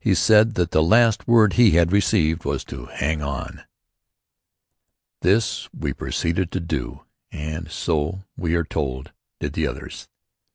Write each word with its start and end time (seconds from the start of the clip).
He 0.00 0.14
said 0.14 0.54
that 0.54 0.70
the 0.70 0.82
last 0.82 1.28
word 1.28 1.52
he 1.52 1.72
had 1.72 1.92
received 1.92 2.46
was 2.46 2.64
to 2.64 2.86
hang 2.86 3.20
on. 3.20 3.64
This 5.20 5.68
we 5.78 5.92
proceeded 5.92 6.50
to 6.52 6.60
do, 6.60 7.04
and 7.30 7.70
so, 7.70 8.24
we 8.34 8.54
are 8.54 8.64
told, 8.64 9.12
did 9.40 9.52
the 9.52 9.66
others. 9.66 10.08